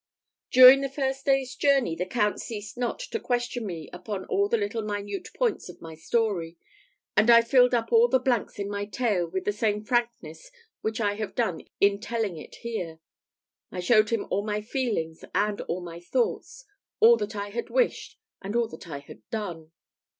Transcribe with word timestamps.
During 0.51 0.83
our 0.83 0.89
first 0.89 1.27
day's 1.27 1.55
journey, 1.55 1.95
the 1.95 2.07
Count 2.07 2.41
ceased 2.41 2.75
not 2.75 2.97
to 2.97 3.19
question 3.19 3.67
me 3.67 3.87
upon 3.93 4.25
all 4.25 4.49
the 4.49 4.57
little 4.57 4.81
minute 4.81 5.29
points 5.35 5.69
of 5.69 5.79
my 5.79 5.93
story, 5.93 6.57
and 7.15 7.29
I 7.29 7.43
filled 7.43 7.75
up 7.75 7.91
all 7.91 8.07
the 8.07 8.17
blanks 8.17 8.57
in 8.57 8.67
my 8.67 8.85
tale 8.85 9.27
with 9.27 9.45
the 9.45 9.51
same 9.53 9.83
frankness 9.83 10.49
which 10.81 10.99
I 10.99 11.13
have 11.17 11.35
done 11.35 11.65
in 11.79 11.99
telling 11.99 12.35
it 12.35 12.55
here. 12.65 12.97
I 13.71 13.79
showed 13.79 14.09
him 14.09 14.25
all 14.31 14.43
my 14.43 14.59
feelings, 14.61 15.23
and 15.35 15.61
all 15.61 15.81
my 15.81 15.99
thoughts 15.99 16.65
all 16.99 17.15
that 17.17 17.35
I 17.35 17.49
had 17.49 17.69
wished, 17.69 18.17
and 18.41 18.55
all 18.55 18.67
that 18.69 18.89
I 18.89 18.97
had 19.01 19.21
done. 19.29 19.71